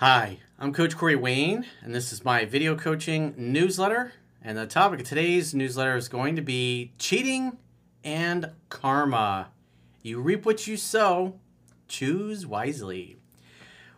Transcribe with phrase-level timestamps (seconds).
[0.00, 4.12] Hi, I'm Coach Corey Wayne, and this is my video coaching newsletter.
[4.42, 7.56] And the topic of today's newsletter is going to be cheating
[8.04, 9.48] and karma.
[10.02, 11.40] You reap what you sow,
[11.88, 13.16] choose wisely.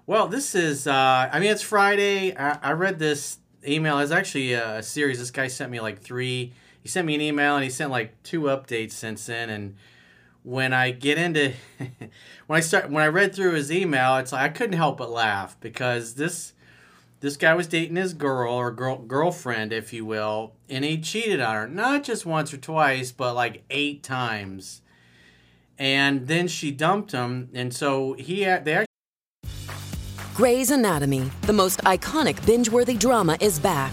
[0.07, 2.33] Well, this is, uh, I mean, it's Friday.
[2.37, 3.99] I, I read this email.
[3.99, 5.19] It's actually a series.
[5.19, 6.53] This guy sent me like three.
[6.81, 9.51] He sent me an email and he sent like two updates since then.
[9.51, 9.75] And
[10.43, 11.53] when I get into
[12.47, 15.11] when I start when I read through his email, it's like I couldn't help but
[15.11, 16.53] laugh because this
[17.21, 21.41] this guy was dating his girl or girl girlfriend, if you will, and he cheated
[21.41, 24.83] on her not just once or twice, but like eight times.
[25.81, 28.87] And then she dumped him, and so he had, they actually.
[30.35, 33.93] Grey's Anatomy, the most iconic binge-worthy drama, is back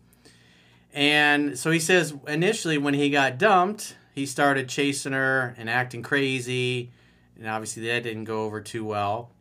[0.93, 6.03] and so he says initially when he got dumped, he started chasing her and acting
[6.03, 6.91] crazy.
[7.37, 9.31] And obviously that didn't go over too well.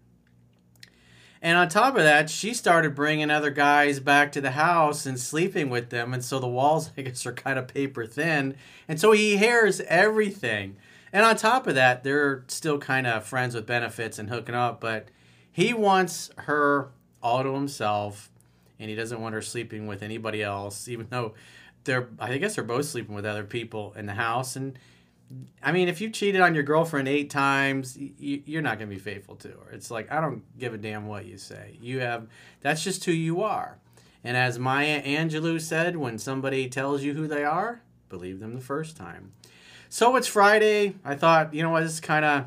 [1.43, 5.19] And on top of that, she started bringing other guys back to the house and
[5.19, 6.13] sleeping with them.
[6.13, 8.57] And so the walls, I guess, are kind of paper thin.
[8.87, 10.77] And so he hears everything.
[11.13, 14.81] And on top of that, they're still kind of friends with benefits and hooking up.
[14.81, 15.09] But
[15.51, 16.91] he wants her
[17.23, 18.31] all to himself
[18.81, 21.35] and he doesn't want her sleeping with anybody else, even though
[21.85, 24.57] they're I guess they're both sleeping with other people in the house.
[24.57, 24.79] And
[25.63, 29.37] I mean, if you cheated on your girlfriend eight times, you're not gonna be faithful
[29.37, 29.71] to her.
[29.73, 31.79] It's like I don't give a damn what you say.
[31.81, 32.27] You have
[32.63, 33.79] that's just who you are.
[34.25, 38.61] And as Maya Angelou said, when somebody tells you who they are, believe them the
[38.61, 39.33] first time.
[39.89, 40.95] So it's Friday.
[41.05, 42.45] I thought, you know what, this kind of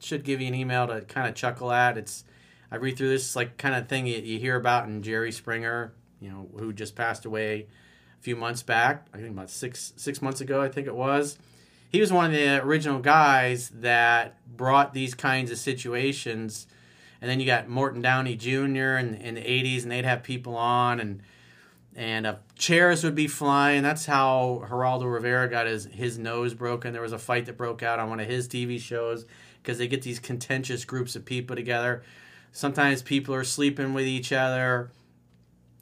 [0.00, 1.96] should give you an email to kind of chuckle at.
[1.96, 2.24] It's
[2.74, 5.92] I read through this like kind of thing you, you hear about in Jerry Springer,
[6.20, 7.68] you know, who just passed away
[8.18, 9.06] a few months back.
[9.14, 11.38] I think about six six months ago, I think it was.
[11.90, 16.66] He was one of the original guys that brought these kinds of situations.
[17.20, 18.98] And then you got Morton Downey Jr.
[18.98, 21.22] in, in the 80s, and they'd have people on, and
[21.94, 23.84] and uh, chairs would be flying.
[23.84, 26.92] That's how Geraldo Rivera got his, his nose broken.
[26.92, 29.26] There was a fight that broke out on one of his TV shows
[29.62, 32.02] because they get these contentious groups of people together.
[32.54, 34.92] Sometimes people are sleeping with each other,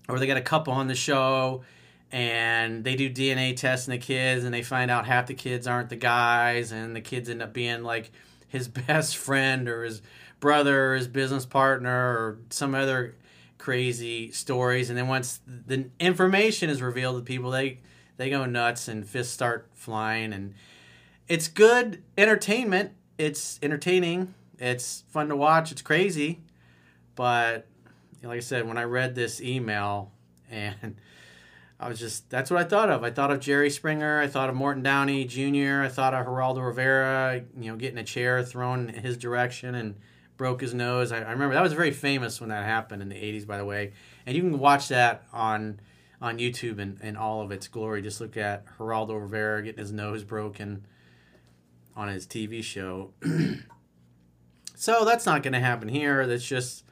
[0.08, 1.62] or they got a couple on the show
[2.10, 5.66] and they do DNA tests on the kids and they find out half the kids
[5.66, 8.10] aren't the guys and the kids end up being like
[8.48, 10.00] his best friend or his
[10.40, 13.16] brother or his business partner or some other
[13.58, 14.88] crazy stories.
[14.88, 17.80] And then once the information is revealed to people they
[18.16, 20.32] they go nuts and fists start flying.
[20.32, 20.54] And
[21.28, 22.92] it's good entertainment.
[23.18, 24.32] It's entertaining.
[24.58, 25.70] It's fun to watch.
[25.70, 26.40] It's crazy
[27.14, 27.66] but
[28.22, 30.12] like I said, when I read this email
[30.50, 30.96] and
[31.80, 33.02] I was just that's what I thought of.
[33.02, 36.64] I thought of Jerry Springer, I thought of Morton Downey Jr., I thought of Geraldo
[36.64, 39.96] Rivera, you know, getting a chair thrown in his direction and
[40.36, 41.10] broke his nose.
[41.10, 43.64] I, I remember that was very famous when that happened in the 80s, by the
[43.64, 43.92] way.
[44.26, 45.80] And you can watch that on
[46.20, 48.00] on YouTube in, in all of its glory.
[48.00, 50.86] Just look at Geraldo Rivera getting his nose broken
[51.96, 53.12] on his TV show.
[54.76, 56.26] so that's not going to happen here.
[56.28, 56.84] That's just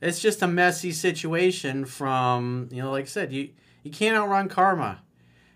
[0.00, 3.50] it's just a messy situation from you know like i said you
[3.82, 5.02] you can't outrun karma.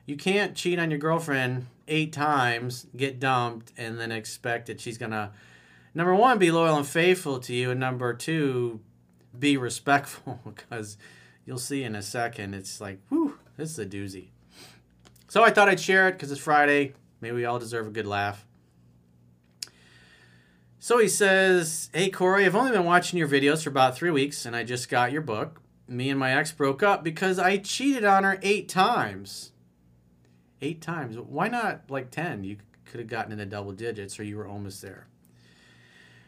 [0.07, 4.97] You can't cheat on your girlfriend eight times get dumped and then expect that she's
[4.97, 5.33] gonna
[5.95, 8.81] number one be loyal and faithful to you and number two
[9.39, 10.97] be respectful because
[11.45, 14.29] you'll see in a second it's like whew this is a doozy.
[15.29, 16.95] So i thought i'd share it because it's friday.
[17.21, 18.47] Maybe we all deserve a good laugh
[20.83, 24.45] so he says, Hey Corey, I've only been watching your videos for about three weeks
[24.45, 25.61] and I just got your book.
[25.87, 29.53] Me and my ex broke up because I cheated on her eight times.
[30.61, 31.17] Eight times.
[31.17, 32.43] Why not like 10?
[32.43, 35.07] You could have gotten in the double digits or you were almost there.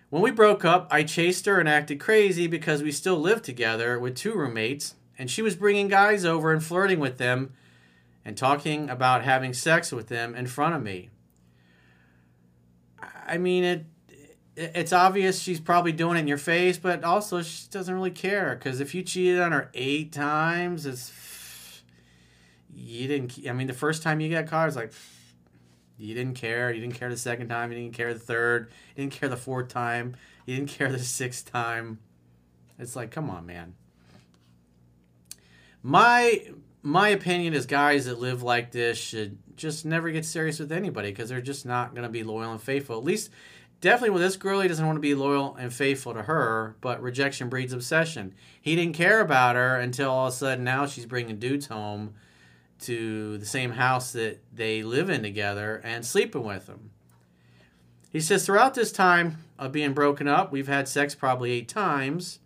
[0.09, 3.99] When we broke up, I chased her and acted crazy because we still lived together
[3.99, 7.55] with two roommates and she was bringing guys over and flirting with them
[8.25, 11.11] and talking about having sex with them in front of me.
[13.27, 13.87] I mean, it
[14.57, 18.55] it's obvious she's probably doing it in your face, but also she doesn't really care
[18.55, 21.83] because if you cheated on her eight times, it's
[22.73, 23.39] you didn't.
[23.49, 24.93] I mean, the first time you got caught, it's like
[25.99, 26.73] you didn't care.
[26.73, 27.73] You didn't care the second time.
[27.73, 28.71] You didn't care the third.
[28.95, 30.17] You didn't care the fourth time.
[30.47, 31.99] You didn't care the sixth time.
[32.79, 33.75] It's like, come on, man.
[35.83, 36.43] My
[36.83, 41.11] my opinion is guys that live like this should just never get serious with anybody
[41.11, 42.99] because they're just not going to be loyal and faithful.
[42.99, 43.31] At least,
[43.85, 47.03] definitely with this girl, he doesn't want to be loyal and faithful to her, but
[47.03, 48.35] rejection breeds obsession.
[48.61, 52.15] He didn't care about her until all of a sudden now she's bringing dudes home
[52.81, 56.93] to the same house that they live in together and sleeping with them.
[58.11, 62.39] He says, throughout this time of being broken up, we've had sex probably eight times,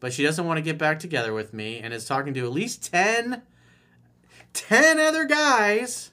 [0.00, 2.52] but she doesn't want to get back together with me and is talking to at
[2.52, 3.42] least 10
[4.52, 6.10] 10 other guys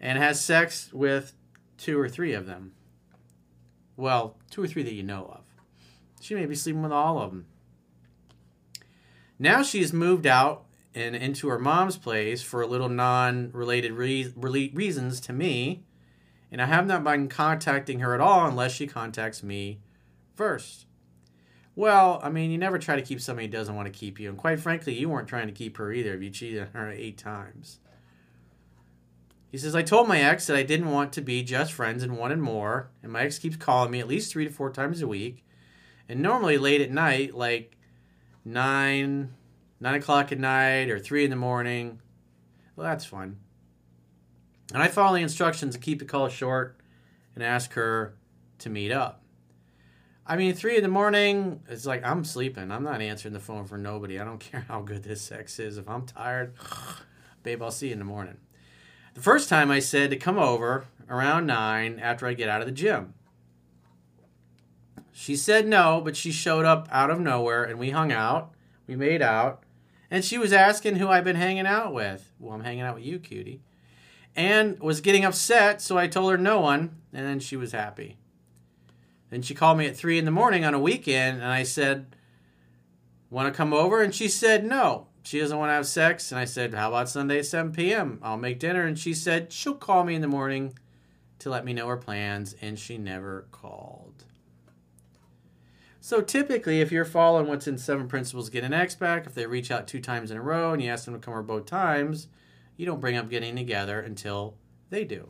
[0.00, 1.34] and has sex with
[1.78, 2.72] two or three of them.
[4.00, 5.42] Well, two or three that you know of.
[6.22, 7.46] She may be sleeping with all of them.
[9.38, 10.64] Now she's moved out
[10.94, 14.32] and into her mom's place for a little non related re-
[14.74, 15.82] reasons to me,
[16.50, 19.80] and I have not been contacting her at all unless she contacts me
[20.34, 20.86] first.
[21.76, 24.30] Well, I mean, you never try to keep somebody who doesn't want to keep you.
[24.30, 26.90] And quite frankly, you weren't trying to keep her either if you cheated on her
[26.90, 27.80] eight times.
[29.50, 32.16] He says, I told my ex that I didn't want to be just friends and
[32.16, 32.90] wanted more.
[33.02, 35.44] And my ex keeps calling me at least three to four times a week.
[36.08, 37.76] And normally late at night, like
[38.44, 39.34] nine,
[39.80, 42.00] nine o'clock at night or three in the morning.
[42.76, 43.38] Well, that's fun.
[44.72, 46.78] And I follow the instructions to keep the call short
[47.34, 48.14] and ask her
[48.58, 49.22] to meet up.
[50.24, 52.70] I mean, three in the morning, it's like I'm sleeping.
[52.70, 54.20] I'm not answering the phone for nobody.
[54.20, 55.76] I don't care how good this sex is.
[55.76, 56.54] If I'm tired,
[57.42, 58.36] babe, I'll see you in the morning.
[59.14, 62.66] The first time I said to come over around nine after I get out of
[62.66, 63.14] the gym.
[65.12, 68.52] She said no, but she showed up out of nowhere and we hung out.
[68.86, 69.62] We made out.
[70.10, 72.32] And she was asking who I've been hanging out with.
[72.38, 73.60] Well, I'm hanging out with you, cutie.
[74.34, 78.16] And was getting upset, so I told her no one, and then she was happy.
[79.28, 82.16] Then she called me at three in the morning on a weekend, and I said,
[83.28, 86.38] "Want to come over?" And she said, "No, she doesn't want to have sex." And
[86.38, 88.18] I said, "How about Sunday at 7 p.m.?
[88.22, 90.78] I'll make dinner." And she said she'll call me in the morning
[91.40, 94.24] to let me know her plans, and she never called.
[96.00, 99.46] So typically, if you're following what's in Seven Principles Get an Ex Back, if they
[99.46, 101.66] reach out two times in a row and you ask them to come over both
[101.66, 102.28] times,
[102.76, 104.54] you don't bring up getting together until
[104.88, 105.28] they do.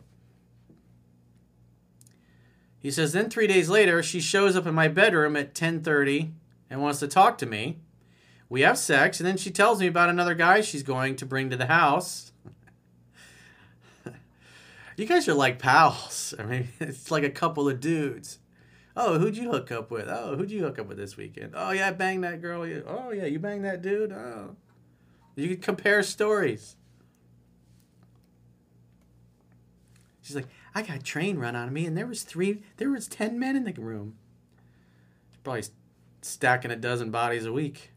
[2.79, 6.33] He says, then three days later, she shows up in my bedroom at 10:30
[6.71, 7.81] and wants to talk to me.
[8.51, 11.51] We have sex, and then she tells me about another guy she's going to bring
[11.51, 12.33] to the house.
[14.97, 16.35] you guys are like pals.
[16.37, 18.41] I mean, it's like a couple of dudes.
[18.97, 20.09] Oh, who'd you hook up with?
[20.09, 21.53] Oh, who'd you hook up with this weekend?
[21.55, 22.63] Oh, yeah, I banged that girl.
[22.89, 24.11] Oh, yeah, you banged that dude.
[24.11, 24.57] Oh,
[25.37, 26.75] you could compare stories.
[30.23, 33.07] She's like, I got a train run on me, and there was three, there was
[33.07, 34.17] ten men in the room.
[35.45, 35.63] Probably
[36.21, 37.93] stacking a dozen bodies a week.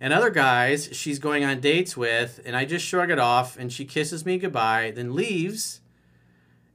[0.00, 3.70] And other guys she's going on dates with, and I just shrug it off, and
[3.70, 5.80] she kisses me goodbye, then leaves.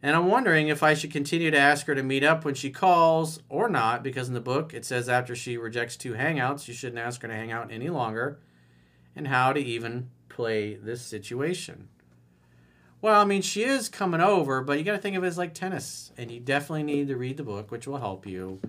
[0.04, 2.70] And I'm wondering if I should continue to ask her to meet up when she
[2.70, 6.76] calls or not, because in the book it says after she rejects two hangouts, you
[6.76, 8.40] shouldn't ask her to hang out any longer,
[9.16, 11.88] and how to even play this situation.
[13.02, 15.38] Well, I mean, she is coming over, but you got to think of it as
[15.38, 18.60] like tennis, and you definitely need to read the book, which will help you.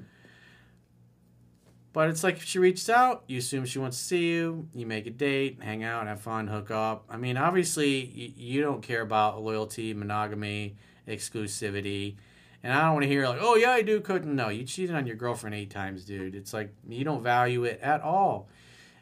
[1.96, 4.84] But it's like if she reaches out, you assume she wants to see you, you
[4.84, 7.06] make a date, hang out, have fun, hook up.
[7.08, 8.04] I mean, obviously,
[8.36, 10.76] you, don't care about loyalty, monogamy,
[11.08, 12.16] exclusivity.
[12.62, 14.02] And I don't want to hear like, oh yeah, I do.
[14.02, 16.34] Couldn't no, you cheated on your girlfriend eight times, dude.
[16.34, 18.50] It's like you don't value it at all.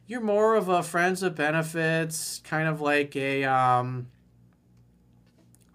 [0.06, 4.06] You're more of a friends with benefits, kind of like a um,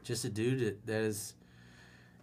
[0.06, 1.34] just a dude that, that is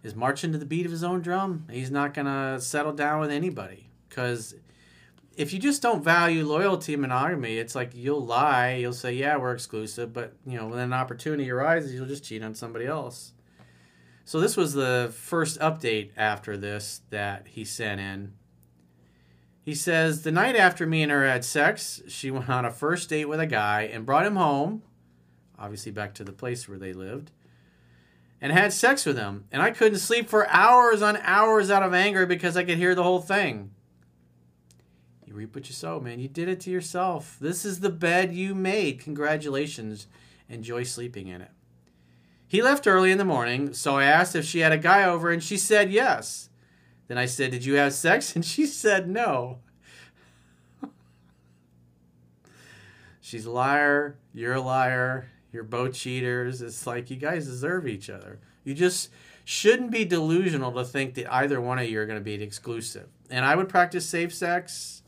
[0.01, 1.67] is marching to the beat of his own drum.
[1.69, 4.55] He's not gonna settle down with anybody because
[5.37, 8.73] if you just don't value loyalty and monogamy, it's like you'll lie.
[8.73, 12.43] You'll say, "Yeah, we're exclusive," but you know when an opportunity arises, you'll just cheat
[12.43, 13.33] on somebody else.
[14.25, 18.33] So this was the first update after this that he sent in.
[19.61, 23.09] He says the night after me and her had sex, she went on a first
[23.09, 24.81] date with a guy and brought him home,
[25.57, 27.31] obviously back to the place where they lived
[28.41, 29.45] and had sex with him.
[29.51, 32.95] And I couldn't sleep for hours on hours out of anger because I could hear
[32.95, 33.71] the whole thing.
[35.37, 36.19] Reap what you sow, man.
[36.19, 37.37] You did it to yourself.
[37.39, 38.99] This is the bed you made.
[38.99, 40.07] Congratulations.
[40.49, 41.51] Enjoy sleeping in it.
[42.47, 45.29] He left early in the morning, so I asked if she had a guy over,
[45.29, 46.49] and she said yes.
[47.07, 48.35] Then I said, Did you have sex?
[48.35, 49.59] And she said no.
[53.21, 54.17] She's a liar.
[54.33, 55.27] You're a liar.
[55.53, 56.63] You're both cheaters.
[56.63, 58.39] It's like you guys deserve each other.
[58.63, 59.11] You just
[59.45, 63.07] shouldn't be delusional to think that either one of you are going to be exclusive.
[63.29, 65.03] And I would practice safe sex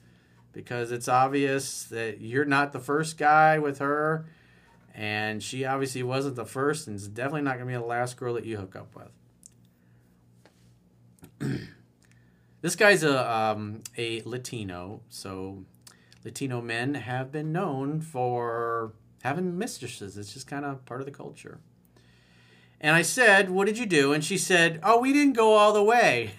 [0.59, 4.25] because it's obvious that you're not the first guy with her,
[4.93, 8.17] and she obviously wasn't the first, and is definitely not going to be the last
[8.17, 8.93] girl that you hook up
[11.39, 11.61] with.
[12.61, 15.63] this guy's a um, a Latino, so
[16.25, 18.91] Latino men have been known for
[19.23, 20.17] having mistresses.
[20.17, 21.59] It's just kind of part of the culture.
[22.81, 24.11] And I said, What did you do?
[24.11, 26.31] And she said, Oh, we didn't go all the way.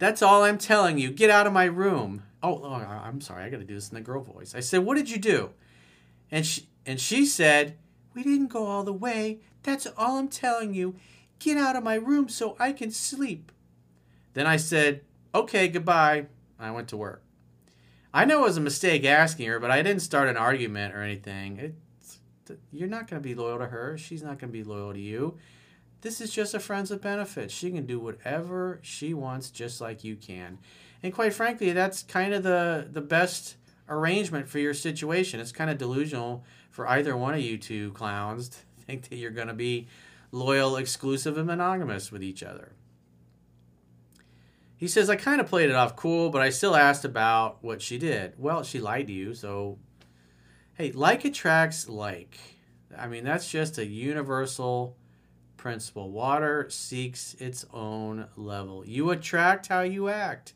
[0.00, 1.12] That's all I'm telling you.
[1.12, 2.24] Get out of my room.
[2.42, 3.44] Oh, oh I'm sorry.
[3.44, 4.54] I got to do this in the girl voice.
[4.54, 5.50] I said, What did you do?
[6.30, 7.76] And she, and she said,
[8.14, 9.40] We didn't go all the way.
[9.62, 10.96] That's all I'm telling you.
[11.38, 13.52] Get out of my room so I can sleep.
[14.34, 15.02] Then I said,
[15.34, 16.26] Okay, goodbye.
[16.58, 17.22] I went to work.
[18.12, 21.02] I know it was a mistake asking her, but I didn't start an argument or
[21.02, 21.76] anything.
[22.72, 23.98] You're not going to be loyal to her.
[23.98, 25.36] She's not going to be loyal to you.
[26.00, 27.52] This is just a friends with benefits.
[27.52, 30.58] She can do whatever she wants, just like you can.
[31.02, 33.56] And quite frankly, that's kind of the the best
[33.88, 35.40] arrangement for your situation.
[35.40, 39.30] It's kind of delusional for either one of you two clowns to think that you're
[39.30, 39.88] going to be
[40.30, 42.72] loyal, exclusive, and monogamous with each other.
[44.76, 47.82] He says, I kind of played it off cool, but I still asked about what
[47.82, 48.34] she did.
[48.38, 49.78] Well, she lied to you, so
[50.74, 52.38] hey, like attracts like.
[52.96, 54.96] I mean, that's just a universal
[55.56, 56.10] principle.
[56.10, 58.86] Water seeks its own level.
[58.86, 60.52] You attract how you act.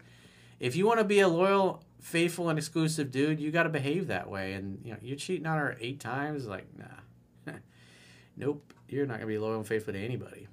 [0.63, 4.07] If you want to be a loyal, faithful, and exclusive dude, you got to behave
[4.07, 4.53] that way.
[4.53, 7.55] And you know, you're cheating on her eight times, like, nah.
[8.37, 10.47] nope, you're not gonna be loyal and faithful to anybody.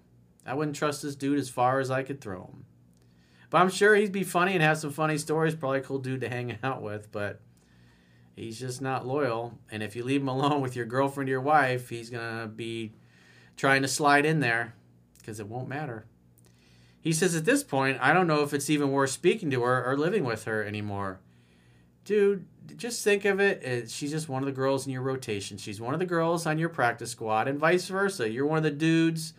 [0.48, 2.66] I wouldn't trust this dude as far as I could throw him.
[3.52, 5.54] But I'm sure he'd be funny and have some funny stories.
[5.54, 7.40] Probably a cool dude to hang out with, but
[8.36, 9.60] he's just not loyal.
[9.70, 12.94] And if you leave him alone with your girlfriend or your wife, he's gonna be
[13.58, 14.74] trying to slide in there
[15.20, 16.08] because it won't matter.
[17.02, 19.86] He says at this point, I don't know if it's even worth speaking to her
[19.90, 21.20] or living with her anymore.
[22.04, 25.58] Dude, just think of it eh, she's just one of the girls in your rotation.
[25.58, 28.30] She's one of the girls on your practice squad, and vice versa.
[28.30, 29.34] You're one of the dudes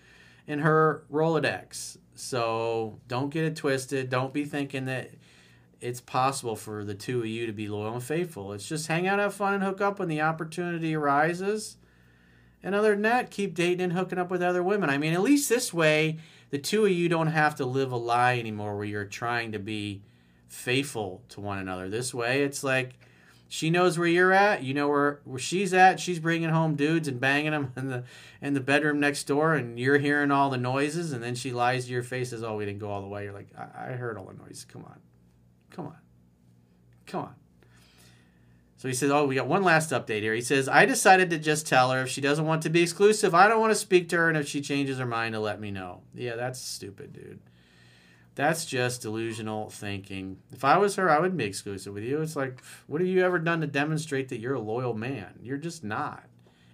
[0.47, 1.99] in her Rolodex.
[2.15, 4.11] So don't get it twisted.
[4.11, 5.11] Don't be thinking that
[5.81, 8.53] it's possible for the two of you to be loyal and faithful.
[8.53, 11.77] It's just hang out, have fun, and hook up when the opportunity arises.
[12.63, 14.91] And other than that, keep dating and hooking up with other women.
[14.91, 16.19] I mean, at least this way,
[16.51, 19.59] the two of you don't have to live a lie anymore where you're trying to
[19.59, 20.03] be
[20.49, 21.89] faithful to one another.
[21.89, 22.99] This way, it's like
[23.49, 24.63] she knows where you're at.
[24.63, 25.99] You know where, where she's at.
[25.99, 28.05] She's bringing home dudes and banging them in the
[28.41, 31.13] in the bedroom next door, and you're hearing all the noises.
[31.13, 33.25] And then she lies to your face, says, "Oh, we didn't go all the way."
[33.25, 34.65] You're like, "I, I heard all the noises.
[34.65, 35.01] Come on,
[35.71, 35.97] come on,
[37.07, 37.35] come on."
[38.81, 41.39] So he says, "Oh, we got one last update here." He says, "I decided to
[41.39, 44.09] just tell her if she doesn't want to be exclusive, I don't want to speak
[44.09, 47.13] to her, and if she changes her mind, to let me know." Yeah, that's stupid,
[47.13, 47.41] dude.
[48.37, 50.39] That's just delusional thinking.
[50.51, 52.23] If I was her, I would be exclusive with you.
[52.23, 55.39] It's like, what have you ever done to demonstrate that you're a loyal man?
[55.43, 56.25] You're just not.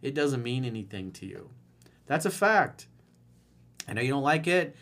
[0.01, 1.51] It doesn't mean anything to you.
[2.07, 2.87] That's a fact.
[3.89, 4.77] I know you don't like it.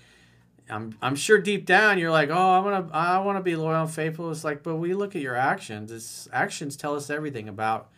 [0.68, 3.56] I'm I'm sure deep down you're like, oh, I want to I want to be
[3.56, 4.30] loyal and faithful.
[4.30, 5.92] It's like, but we look at your actions.
[5.92, 7.90] It's actions tell us everything about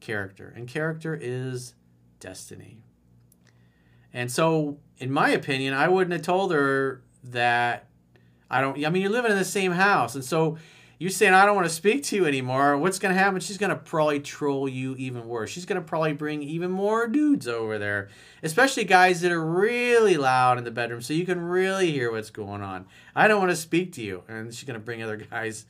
[0.00, 1.74] character, and character is
[2.20, 2.78] destiny.
[4.12, 7.88] And so, in my opinion, I wouldn't have told her that
[8.50, 8.84] I don't.
[8.84, 10.58] I mean, you're living in the same house, and so
[11.02, 12.78] you saying I don't want to speak to you anymore.
[12.78, 13.40] What's gonna happen?
[13.40, 15.50] She's gonna probably troll you even worse.
[15.50, 18.08] She's gonna probably bring even more dudes over there,
[18.44, 22.30] especially guys that are really loud in the bedroom, so you can really hear what's
[22.30, 22.86] going on.
[23.16, 25.66] I don't want to speak to you, and she's gonna bring other guys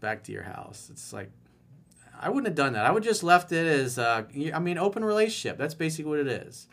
[0.00, 0.88] back to your house.
[0.90, 1.30] It's like
[2.20, 2.84] I wouldn't have done that.
[2.84, 5.56] I would just left it as uh, I mean, open relationship.
[5.56, 6.66] That's basically what it is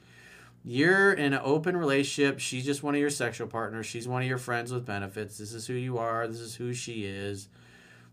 [0.68, 2.40] you're in an open relationship.
[2.40, 3.86] She's just one of your sexual partners.
[3.86, 5.38] She's one of your friends with benefits.
[5.38, 6.28] This is who you are.
[6.28, 7.50] This is who she is.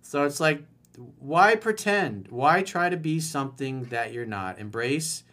[0.03, 0.65] So it's like,
[1.19, 2.29] why pretend?
[2.29, 4.59] Why try to be something that you're not?
[4.59, 5.25] Embrace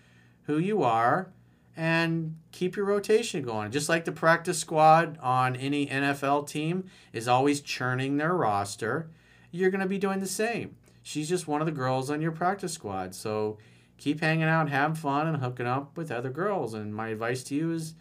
[0.44, 1.32] who you are
[1.76, 3.72] and keep your rotation going.
[3.72, 9.10] Just like the practice squad on any NFL team is always churning their roster,
[9.52, 10.76] you're going to be doing the same.
[11.04, 13.16] She's just one of the girls on your practice squad.
[13.16, 13.58] So
[13.98, 16.74] keep hanging out, have fun, and hooking up with other girls.
[16.74, 17.96] And my advice to you is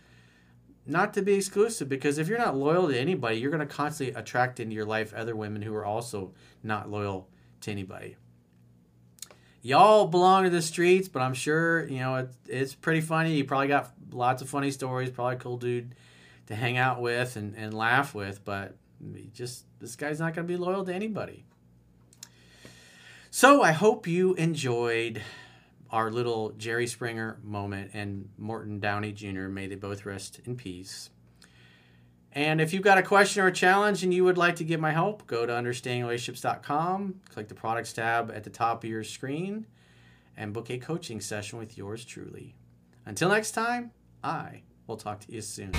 [0.88, 4.18] not to be exclusive because if you're not loyal to anybody, you're going to constantly
[4.18, 7.28] attract into your life other women who are also not loyal
[7.60, 8.16] to anybody.
[9.60, 13.34] Y'all belong to the streets, but I'm sure you know it, it's pretty funny.
[13.34, 15.10] You probably got lots of funny stories.
[15.10, 15.94] Probably a cool dude
[16.46, 18.76] to hang out with and, and laugh with, but
[19.34, 21.44] just this guy's not going to be loyal to anybody.
[23.30, 25.20] So I hope you enjoyed
[25.90, 29.48] our little Jerry Springer moment and Morton Downey Jr.
[29.48, 31.10] May they both rest in peace.
[32.32, 34.80] And if you've got a question or a challenge and you would like to get
[34.80, 39.66] my help, go to understandingrelationships.com, click the products tab at the top of your screen,
[40.36, 42.54] and book a coaching session with yours truly.
[43.06, 43.92] Until next time,
[44.22, 45.72] I will talk to you soon.